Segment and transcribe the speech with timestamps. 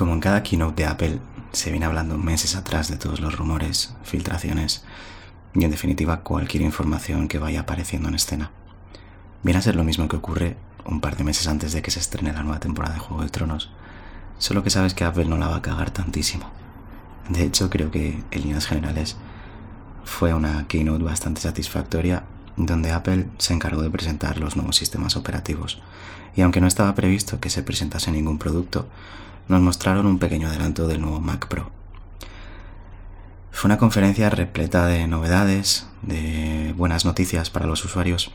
[0.00, 1.18] Como en cada keynote de Apple,
[1.52, 4.82] se viene hablando meses atrás de todos los rumores, filtraciones
[5.52, 8.50] y en definitiva cualquier información que vaya apareciendo en escena.
[9.42, 12.00] Viene a ser lo mismo que ocurre un par de meses antes de que se
[12.00, 13.72] estrene la nueva temporada de Juego de Tronos,
[14.38, 16.50] solo que sabes que Apple no la va a cagar tantísimo.
[17.28, 19.18] De hecho, creo que en líneas generales
[20.06, 22.24] fue una keynote bastante satisfactoria
[22.56, 25.82] donde Apple se encargó de presentar los nuevos sistemas operativos.
[26.34, 28.88] Y aunque no estaba previsto que se presentase ningún producto,
[29.50, 31.70] nos mostraron un pequeño adelanto del nuevo Mac Pro.
[33.50, 38.32] Fue una conferencia repleta de novedades, de buenas noticias para los usuarios,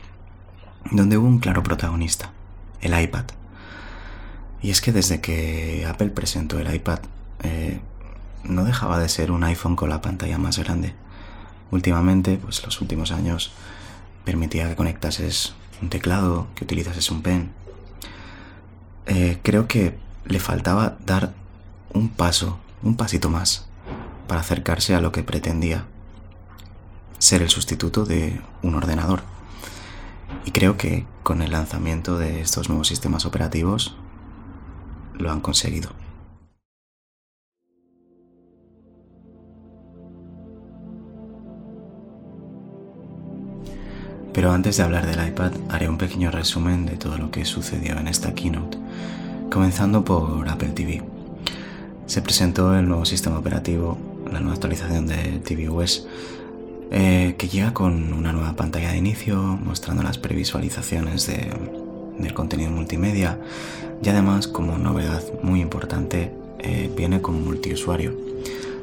[0.90, 2.32] donde hubo un claro protagonista,
[2.82, 3.24] el iPad.
[4.60, 6.98] Y es que desde que Apple presentó el iPad,
[7.42, 7.80] eh,
[8.44, 10.94] no dejaba de ser un iPhone con la pantalla más grande.
[11.70, 13.52] Últimamente, pues los últimos años,
[14.26, 17.52] permitía que conectases un teclado, que utilizases un pen.
[19.06, 21.32] Eh, creo que le faltaba dar
[21.92, 23.66] un paso, un pasito más,
[24.26, 25.86] para acercarse a lo que pretendía
[27.18, 29.22] ser el sustituto de un ordenador.
[30.44, 33.96] Y creo que con el lanzamiento de estos nuevos sistemas operativos
[35.14, 35.90] lo han conseguido.
[44.32, 47.96] Pero antes de hablar del iPad, haré un pequeño resumen de todo lo que sucedió
[47.98, 48.76] en esta keynote,
[49.50, 51.02] comenzando por Apple TV.
[52.06, 53.98] Se presentó el nuevo sistema operativo,
[54.30, 56.06] la nueva actualización de tvOS,
[56.90, 63.38] eh, que llega con una nueva pantalla de inicio, mostrando las previsualizaciones del contenido multimedia
[64.02, 68.14] y además, como novedad muy importante, eh, viene con multiusuario.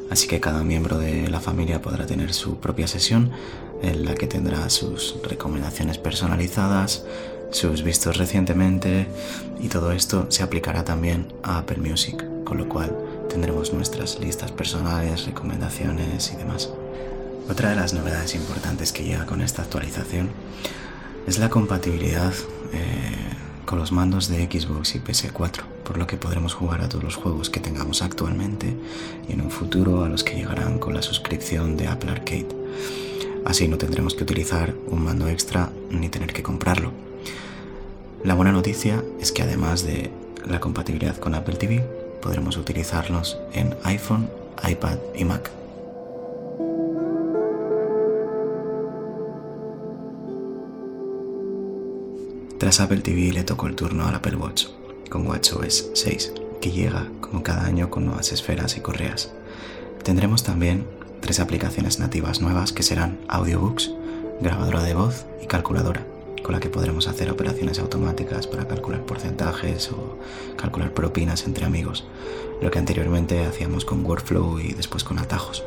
[0.10, 3.32] Así que cada miembro de la familia podrá tener su propia sesión
[3.82, 7.06] en la que tendrá sus recomendaciones personalizadas,
[7.54, 9.08] sus vistos recientemente
[9.62, 12.96] y todo esto se aplicará también a Apple Music, con lo cual
[13.30, 16.70] tendremos nuestras listas personales, recomendaciones y demás.
[17.50, 20.32] Otra de las novedades importantes que llega con esta actualización
[21.28, 22.34] es la compatibilidad
[22.74, 23.34] eh,
[23.66, 27.16] con los mandos de Xbox y PS4, por lo que podremos jugar a todos los
[27.16, 28.76] juegos que tengamos actualmente
[29.30, 32.50] y en un futuro a los que llegarán con la suscripción de Apple Arcade.
[33.46, 37.13] Así no tendremos que utilizar un mando extra ni tener que comprarlo.
[38.24, 40.10] La buena noticia es que además de
[40.46, 41.84] la compatibilidad con Apple TV,
[42.22, 44.30] podremos utilizarlos en iPhone,
[44.66, 45.52] iPad y Mac.
[52.60, 54.68] Tras Apple TV le tocó el turno al Apple Watch,
[55.10, 56.32] con WatchOS 6,
[56.62, 59.34] que llega como cada año con nuevas esferas y correas.
[60.02, 60.86] Tendremos también
[61.20, 63.92] tres aplicaciones nativas nuevas que serán Audiobooks,
[64.40, 66.06] grabadora de voz y calculadora,
[66.44, 70.20] con la que podremos hacer operaciones automáticas para calcular porcentajes o
[70.58, 72.06] calcular propinas entre amigos,
[72.62, 75.64] lo que anteriormente hacíamos con Workflow y después con atajos.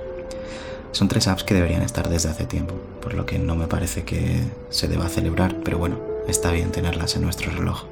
[0.93, 4.05] Son tres apps que deberían estar desde hace tiempo, por lo que no me parece
[4.05, 5.99] que se deba celebrar, pero bueno,
[6.29, 7.85] está bien tenerlas en nuestro reloj.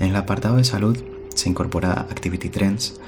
[0.00, 0.98] En el apartado de salud
[1.34, 3.00] se incorpora Activity Trends,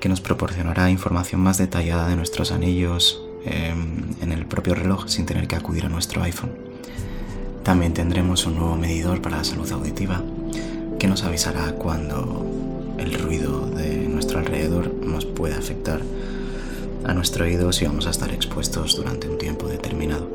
[0.00, 5.26] que nos proporcionará información más detallada de nuestros anillos em, en el propio reloj sin
[5.26, 6.71] tener que acudir a nuestro iPhone.
[7.62, 10.20] También tendremos un nuevo medidor para la salud auditiva
[10.98, 12.44] que nos avisará cuando
[12.98, 16.00] el ruido de nuestro alrededor nos puede afectar
[17.04, 20.28] a nuestro oído si vamos a estar expuestos durante un tiempo determinado.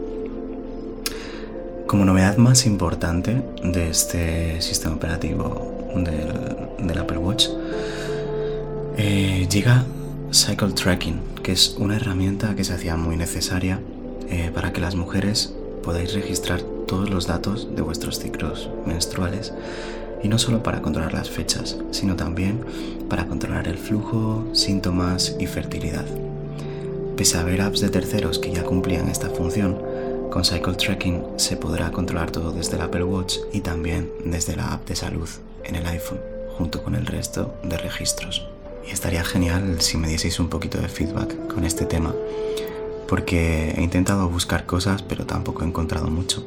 [1.85, 7.47] Como novedad más importante de este sistema operativo del, Apple Watch,
[8.97, 9.85] eh, llega
[10.31, 13.79] Cycle Tracking, que es una herramienta que se hacía muy necesaria
[14.29, 19.53] eh, para que las mujeres podáis registrar todos los datos de vuestros ciclos menstruales
[20.23, 22.59] y no solo para controlar las fechas, sino también
[23.09, 26.05] para controlar el flujo, síntomas y fertilidad.
[27.15, 29.77] Pese a haber apps de terceros que ya cumplían esta función,
[30.31, 34.73] con Cycle Tracking se podrá controlar todo desde el Apple Watch y también desde la
[34.73, 35.29] app de salud
[35.63, 36.19] en el iPhone,
[36.57, 38.47] junto con el resto de registros.
[38.87, 42.13] Y estaría genial si me dieseis un poquito de feedback con este tema,
[43.07, 46.45] porque he intentado buscar cosas, pero tampoco he encontrado mucho.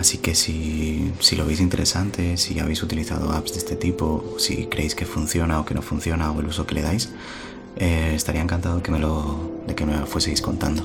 [0.00, 4.94] Así que si, lo veis interesante, si habéis utilizado apps de este tipo, si creéis
[4.94, 7.10] que funciona o que no funciona o el uso que le dais,
[7.76, 10.82] eh, estaría encantado que me lo, de que me lo fueseis contando.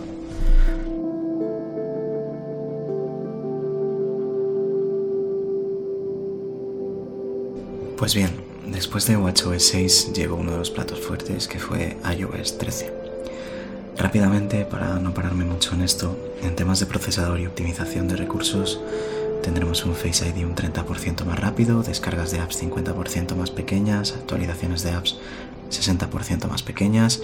[7.98, 8.32] Pues bien,
[8.68, 13.05] Después de WatchOS 6 llegó uno de los platos fuertes que fue iOS 13.
[13.98, 18.82] Rápidamente, para no pararme mucho en esto, en temas de procesador y optimización de recursos,
[19.42, 24.84] tendremos un Face ID un 30% más rápido, descargas de apps 50% más pequeñas, actualizaciones
[24.84, 25.18] de apps
[25.70, 27.22] 60% más pequeñas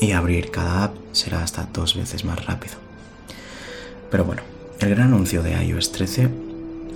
[0.00, 2.74] y abrir cada app será hasta dos veces más rápido.
[4.10, 4.42] Pero bueno,
[4.80, 6.28] el gran anuncio de iOS 13,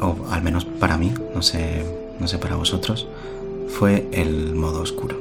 [0.00, 1.84] o al menos para mí, no sé,
[2.18, 3.06] no sé para vosotros,
[3.68, 5.20] fue el modo oscuro.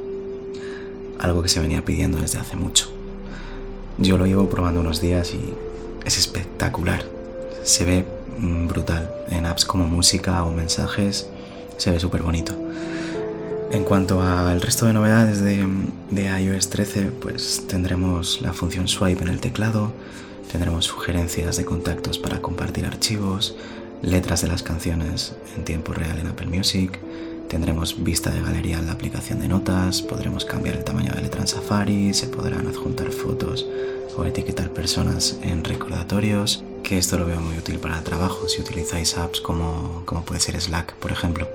[1.20, 2.97] Algo que se venía pidiendo desde hace mucho.
[3.98, 5.54] Yo lo llevo probando unos días y
[6.06, 7.04] es espectacular.
[7.64, 8.06] Se ve
[8.40, 9.12] brutal.
[9.30, 11.28] En apps como música o mensajes
[11.78, 12.54] se ve súper bonito.
[13.72, 15.68] En cuanto al resto de novedades de,
[16.12, 19.92] de, iOS 13, pues tendremos la función swipe en el teclado,
[20.52, 23.56] tendremos sugerencias de contactos para compartir archivos,
[24.02, 26.98] letras de las canciones en tiempo real en Apple Music,
[27.48, 31.42] tendremos vista de galería en la aplicación de notas, podremos cambiar el tamaño de letra
[31.42, 33.66] en Safari, se podrán adjuntar fotos
[34.18, 38.62] o etiquetar personas en recordatorios, que esto lo veo muy útil para el trabajo si
[38.62, 41.48] utilizáis apps como, como puede ser Slack, por ejemplo.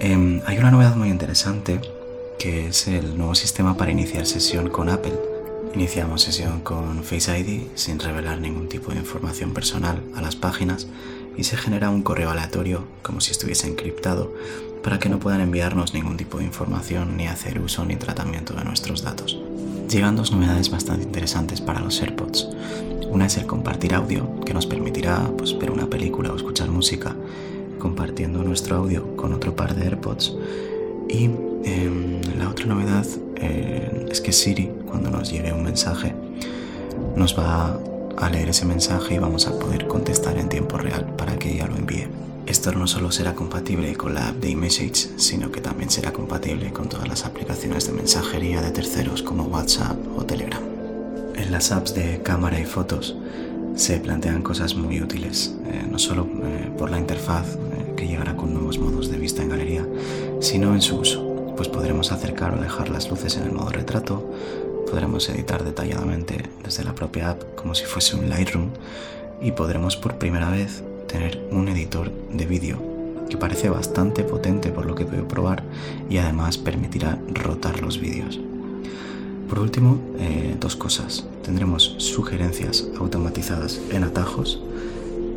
[0.00, 1.80] Em, hay una novedad muy interesante
[2.38, 5.18] que es el nuevo sistema para iniciar sesión con Apple.
[5.74, 10.86] Iniciamos sesión con Face ID sin revelar ningún tipo de información personal a las páginas
[11.36, 14.32] y se genera un correo aleatorio como si estuviese encriptado
[14.82, 18.64] para que no puedan enviarnos ningún tipo de información ni hacer uso ni tratamiento de
[18.64, 19.40] nuestros datos.
[19.88, 22.48] Llegan dos novedades bastante interesantes para los AirPods.
[23.10, 27.16] Una es el compartir audio, que nos permitirá pues, ver una película o escuchar música
[27.78, 30.36] compartiendo nuestro audio con otro par de AirPods.
[31.08, 31.24] Y
[31.64, 36.14] em, la otra novedad eh, es que Siri, cuando nos llegue un mensaje,
[37.16, 37.78] nos va
[38.16, 41.66] a leer ese mensaje y vamos a poder contestar en tiempo real para que ella
[41.66, 42.08] lo envíe.
[42.48, 46.72] Esto no solo será compatible con la app de iMessage, sino que también será compatible
[46.72, 50.62] con todas las aplicaciones de mensajería de terceros como WhatsApp o Telegram.
[51.34, 53.14] En las apps de cámara y fotos
[53.74, 57.58] se plantean cosas muy útiles, eh, no solo eh, por la interfaz
[57.94, 59.86] que llegará con nuevos modos de vista en galería,
[60.40, 64.26] sino en su uso, pues podremos acercar o alejar las luces en el modo retrato,
[64.90, 68.70] podremos editar detalladamente desde la propia app como si fuese un Lightroom
[69.42, 72.78] y podremos por primera vez tener un editor de vídeo
[73.28, 75.62] que parece bastante potente por lo que puedo probar
[76.08, 78.40] y además permitirá rotar los vídeos.
[79.48, 81.26] Por último, eh, dos cosas.
[81.42, 84.60] Tendremos sugerencias automatizadas en atajos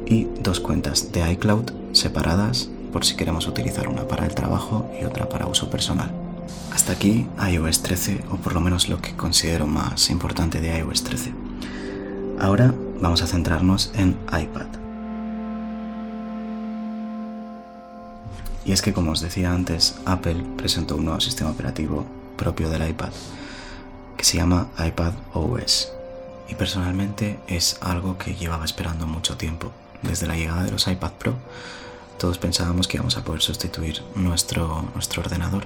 [0.05, 5.05] y dos cuentas de iCloud separadas por si queremos utilizar una para el trabajo y
[5.05, 6.11] otra para uso personal.
[6.73, 11.03] Hasta aquí iOS 13 o por lo menos lo que considero más importante de iOS
[11.03, 11.33] 13.
[12.39, 14.80] Ahora vamos a centrarnos en iPad.
[18.65, 22.05] Y es que como os decía antes, Apple presentó un nuevo sistema operativo
[22.37, 23.11] propio del iPad
[24.17, 25.91] que se llama iPad OS.
[26.47, 29.71] Y personalmente es algo que llevaba esperando mucho tiempo.
[30.03, 31.33] Desde la llegada de los iPad Pro,
[32.19, 35.63] todos pensábamos que íbamos a poder sustituir nuestro, nuestro ordenador,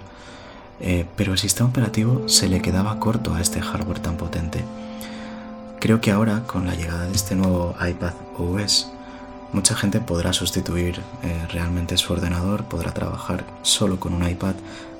[0.80, 4.64] eh, pero el sistema operativo se le quedaba corto a este hardware tan potente.
[5.82, 8.88] Creo que ahora, con la llegada de este nuevo iPad OS,
[9.56, 14.56] mucha gente podrá sustituir eh, realmente su ordenador, podrá trabajar solo con un iPad,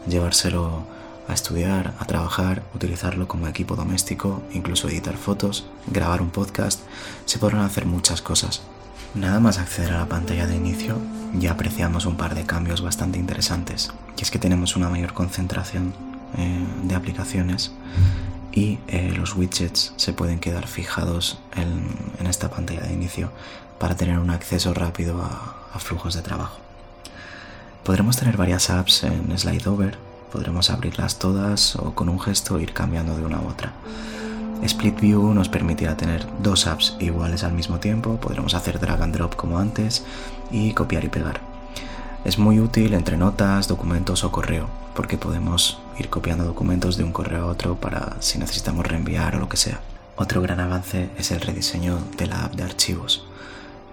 [0.07, 0.86] llevárselo
[1.28, 6.81] a estudiar, a trabajar, utilizarlo como equipo doméstico, incluso editar fotos, grabar un podcast,
[7.25, 8.62] se podrán hacer muchas cosas.
[9.13, 10.98] Nada más acceder a la pantalla de inicio,
[11.34, 15.94] ya apreciamos un par de cambios bastante interesantes, que es que tenemos una mayor concentración
[16.38, 17.72] eh, de aplicaciones
[18.56, 23.32] y eh, los widgets se pueden quedar fijados en, esta pantalla de inicio
[23.79, 26.60] para tener un acceso rápido a, flujos de trabajo.
[27.84, 29.98] Podremos tener varias apps en Slide Over,
[30.32, 33.74] podremos abrirlas todas o con un gesto ir cambiando de una a otra.
[34.63, 39.13] Split View nos permitirá tener dos apps iguales al mismo tiempo, podremos hacer drag and
[39.13, 40.05] drop como antes
[40.50, 41.41] y copiar y pegar.
[42.24, 47.12] Es muy útil entre notas, documentos o correo, porque podemos ir copiando documentos de un
[47.12, 49.82] correo a otro para si necesitamos reenviar o lo que sea.
[50.15, 53.27] Otro gran avance es el rediseño de la app de archivos.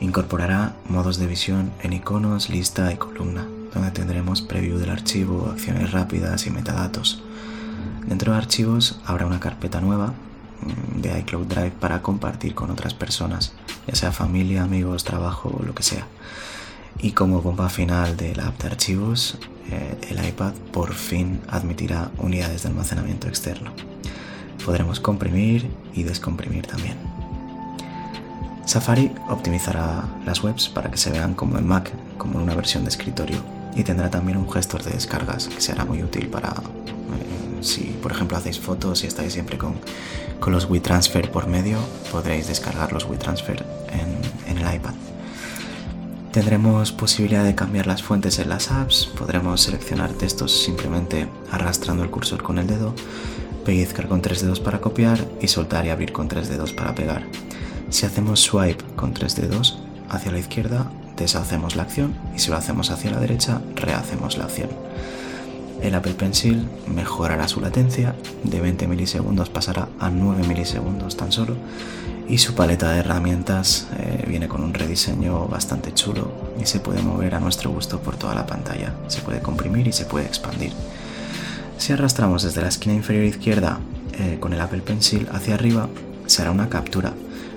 [0.02, 5.92] Incorporará modos de visión en iconos, lista y columna, donde tendremos preview del archivo, acciones
[5.92, 7.22] rápidas y metadatos.
[8.04, 10.12] Dentro de archivos habrá una carpeta nueva
[10.96, 13.52] de iCloud Drive para compartir con otras personas,
[13.86, 16.08] ya sea familia, amigos, trabajo o lo que sea.
[16.98, 19.38] Y como bomba final de la app de archivos,
[19.70, 23.70] eh, el iPad por fin admitirá unidades de almacenamiento externo.
[24.66, 27.11] Podremos comprimir y descomprimir también.
[28.64, 32.84] Safari optimizará las webs para que se vean como en Mac, como en una versión
[32.84, 33.38] de escritorio,
[33.74, 38.12] y tendrá también un gestor de descargas que será muy útil para eh, si por
[38.12, 39.74] ejemplo hacéis fotos y estáis siempre con
[40.42, 41.78] con los WeTransfer por medio
[42.10, 44.94] podréis descargar los WeTransfer en, en el iPad.
[46.32, 52.10] Tendremos posibilidad de cambiar las fuentes en las apps, podremos seleccionar textos simplemente arrastrando el
[52.10, 52.94] cursor con el dedo,
[53.64, 57.22] pellizcar con tres dedos para copiar y soltar y abrir con tres dedos para pegar.
[57.92, 62.56] Si hacemos swipe con tres dedos hacia la izquierda, deshacemos la acción y si lo
[62.56, 64.70] hacemos hacia la derecha, rehacemos la acción.
[65.82, 71.54] El Apple Pencil mejorará su latencia, de 20 milisegundos pasará a 9 milisegundos tan solo
[72.30, 77.02] y su paleta de herramientas eh, viene con un rediseño bastante chulo y se puede
[77.02, 78.94] mover a nuestro gusto por toda la pantalla.
[79.08, 80.72] Se puede comprimir y se puede expandir.
[81.76, 83.80] Si arrastramos desde la esquina inferior izquierda
[84.14, 85.90] eh, con el Apple Pencil hacia arriba,
[86.24, 87.12] será una captura,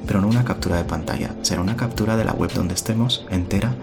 [0.06, 3.74] pero no una captura de pantalla, será una captura de la web donde estemos entera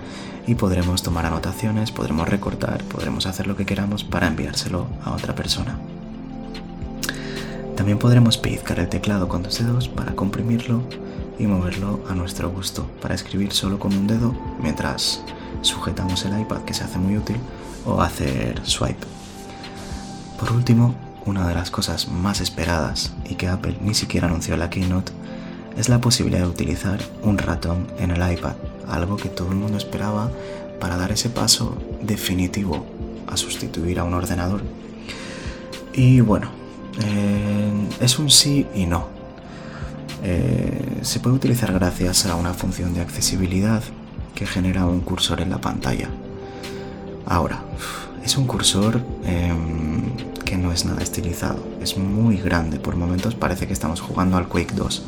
[0.47, 5.35] y podremos tomar anotaciones, podremos recortar, podremos hacer lo que queramos para enviárselo a otra
[5.35, 5.79] persona.
[7.77, 10.83] También podremos pellizcar el teclado con dos dedos para comprimirlo
[11.39, 15.23] y moverlo a nuestro gusto, para escribir solo con un dedo mientras
[15.63, 17.37] sujetamos el iPad que se hace muy útil
[17.85, 19.07] o hacer swipe.
[20.39, 24.61] Por último, una de las cosas más esperadas y que Apple ni siquiera anunció en
[24.61, 25.13] la keynote
[25.77, 28.55] es la posibilidad de utilizar un ratón en el iPad,
[28.89, 30.31] algo que todo el mundo esperaba
[30.81, 32.85] para dar ese paso definitivo
[33.27, 34.63] a sustituir a un ordenador.
[35.93, 36.51] Y bueno,
[37.03, 39.07] eh, es un sí y no.
[40.23, 43.83] Eh, se puede utilizar gracias a una función de accesibilidad
[44.35, 46.09] que genera un cursor en la pantalla.
[47.27, 47.63] Ahora,
[48.25, 50.15] es un cursor em,
[50.45, 54.49] que no es nada estilizado, es muy grande, por momentos parece que estamos jugando al
[54.49, 55.03] Quake 2.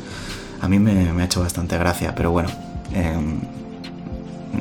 [0.61, 2.49] A mí me, ha hecho bastante gracia, pero bueno,
[2.93, 3.39] em,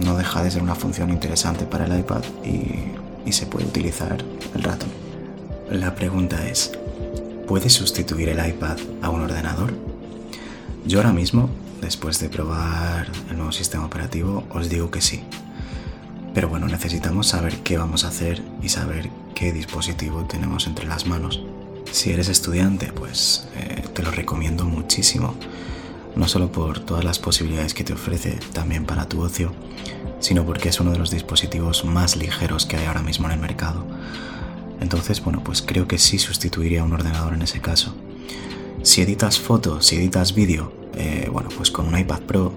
[0.05, 4.19] no deja de ser una función interesante para el iPad y se puede utilizar
[4.55, 4.91] el ratón.
[5.71, 6.73] La pregunta es,
[7.47, 9.75] ¿Puede sustituir el iPad a un ordenador?
[10.87, 11.51] Yo ahora mismo,
[11.83, 15.23] después de probar el nuevo sistema operativo, os digo que sí.
[16.33, 21.07] Pero bueno, necesitamos saber qué vamos a hacer y saber qué dispositivo tenemos entre las
[21.07, 21.43] manos.
[21.93, 25.35] Si eres estudiante, pues eh, te lo recomiendo muchísimo.
[26.17, 29.53] No solo por todas las posibilidades que te ofrece también para tu ocio,
[30.21, 33.41] sino porque es uno de los dispositivos más ligeros que hay ahora mismo en el
[33.41, 33.85] mercado
[34.85, 37.95] entonces, bueno, pues creo que sí sustituiría un ordenador en ese caso.
[38.83, 42.53] Si editas fotos, si editas vídeo, eh, bueno, pues con un iPad Pro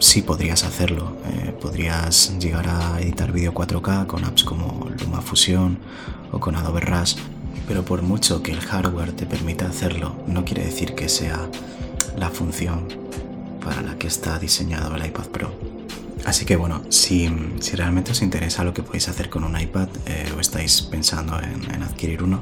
[0.00, 1.16] sí podrías hacerlo.
[1.26, 5.78] Eh, podrías llegar a editar vídeo 4K con apps como LumaFusion
[6.32, 7.14] o con Adobe Rush,
[7.68, 11.48] pero por mucho que el hardware te permita hacerlo, no quiere decir que sea
[12.18, 12.86] la función
[13.64, 15.52] para la que está diseñado el iPad Pro.
[16.24, 17.28] Así que bueno, si,
[17.74, 21.82] realmente os interesa lo que podéis hacer con un iPad eh, o estáis pensando en,
[21.82, 22.40] adquirir uno,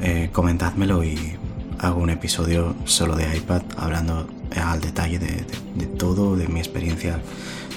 [0.00, 1.36] eh, comentádmelo y
[1.78, 4.26] hago un episodio solo de iPad hablando
[4.56, 7.20] al detalle de, todo, de mi experiencia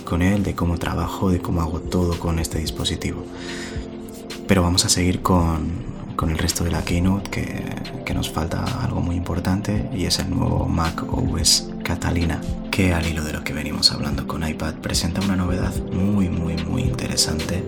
[0.04, 3.26] con él, de cómo trabajo, de cómo hago todo con este dispositivo.
[4.48, 5.95] Pero vamos a seguir con,
[6.30, 10.30] el resto de la keynote que, que nos falta algo muy importante y es el
[10.30, 12.42] nuevo Mac OS Catalina
[12.72, 16.56] que al hilo de lo que venimos hablando con iPad presenta una novedad muy muy
[16.58, 17.64] muy interesante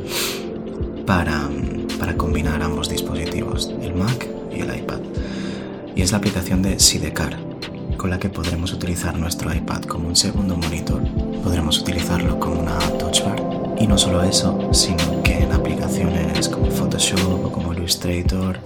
[1.07, 1.49] para,
[1.97, 4.99] para combinar ambos dispositivos, el Mac y el iPad.
[5.95, 7.37] Y es la aplicación de Sidecar,
[7.95, 11.01] con la que podremos utilizar nuestro iPad como un segundo monitor,
[11.43, 16.71] podremos utilizarlo como una touch bar y no solo eso, sino que en aplicaciones como
[16.71, 18.59] Photoshop o como Illustrator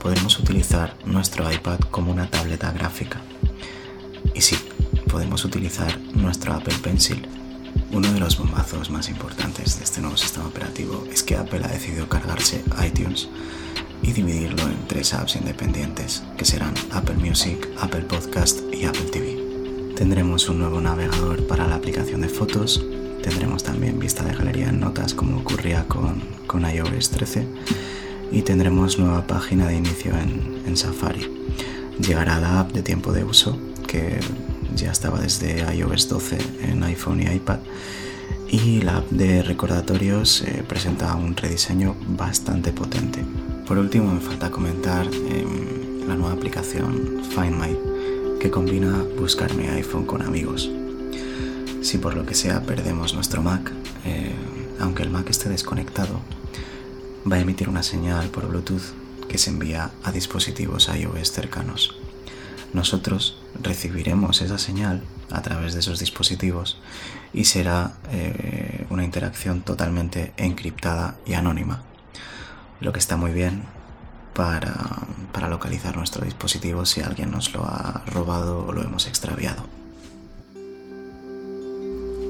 [0.00, 3.20] podremos utilizar nuestro iPad como una tableta gráfica.
[4.34, 4.56] Y sí,
[5.10, 7.26] podemos utilizar nuestro Apple Pencil.
[7.92, 11.68] Uno de los bombazos más importantes de este nuevo sistema operativo es que Apple ha
[11.68, 13.28] decidido cargarse iTunes
[14.02, 19.94] y dividirlo en tres apps independientes, que serán Apple Music, Apple Podcast y Apple TV.
[19.96, 22.84] Tendremos un nuevo navegador para la aplicación de fotos,
[23.22, 27.46] tendremos también vista de galería en notas como ocurría con, con iOS 13
[28.30, 31.30] y tendremos nueva página de inicio en, en Safari.
[32.00, 34.20] Llegará la app de tiempo de uso que
[34.76, 37.58] ya estaba desde iOS 12 en iPhone y iPad.
[38.50, 43.22] Y la app de recordatorios eh, presenta un rediseño bastante potente.
[43.66, 47.76] Por último, me falta comentar em, la nueva aplicación Find My,
[48.40, 50.70] que combina buscar mi iPhone con amigos.
[51.88, 53.72] Si por lo que sea perdemos nuestro Mac,
[54.04, 54.34] eh,
[54.78, 56.20] aunque el Mac esté desconectado,
[57.30, 58.92] va a emitir una señal por Bluetooth
[59.26, 61.98] que se envía a dispositivos iOS cercanos
[62.72, 66.78] nosotros recibiremos esa señal a través de esos dispositivos
[67.32, 71.82] y será eh, una interacción totalmente encriptada y anónima,
[72.80, 73.62] lo que está muy bien
[74.34, 74.74] para,
[75.32, 79.64] para localizar nuestro dispositivo si alguien nos lo ha robado o lo hemos extraviado.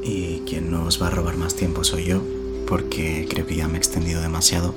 [0.09, 2.23] Y quien no os va a robar más tiempo soy yo,
[2.67, 4.75] porque creo que ya me he extendido demasiado.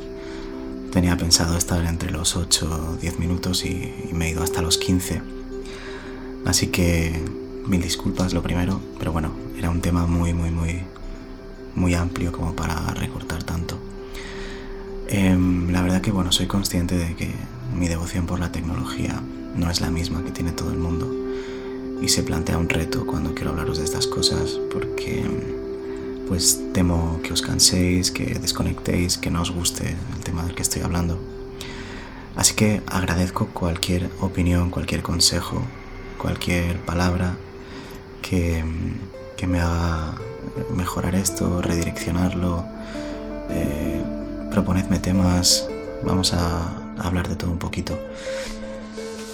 [0.91, 4.77] Tenía pensado estar entre los 8 o 10 minutos y, me he ido hasta los
[4.77, 5.21] 15.
[6.45, 7.17] Así que
[7.65, 10.81] mil disculpas lo primero, pero bueno, era un tema muy, muy, muy,
[11.75, 13.77] muy amplio como para recortar tanto.
[15.07, 17.31] Em, la verdad que bueno, soy consciente de que
[17.77, 19.21] mi devoción por la tecnología
[19.55, 21.21] no es la misma que tiene todo el mundo
[22.01, 25.23] y se plantea un reto cuando quiero hablaros de estas cosas porque
[26.27, 30.61] pues temo que os canséis, que desconectéis, que no os guste el tema del que
[30.61, 31.19] estoy hablando.
[32.35, 35.61] Así que agradezco cualquier opinión, cualquier consejo,
[36.17, 37.35] cualquier palabra
[38.21, 38.63] que,
[39.35, 40.15] que me haga
[40.73, 42.63] mejorar esto, redireccionarlo.
[43.49, 44.01] Eh,
[44.49, 45.67] proponedme temas,
[46.03, 47.99] vamos a hablar de todo un poquito.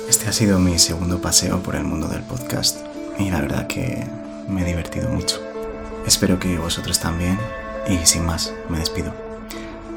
[0.09, 2.77] Este ha sido mi segundo paseo por el mundo del podcast
[3.19, 4.05] y la verdad que
[4.47, 5.41] me he divertido mucho.
[6.05, 7.37] Espero que vosotros también
[7.89, 9.13] y sin más, me despido.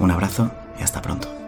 [0.00, 1.39] Un abrazo y hasta pronto.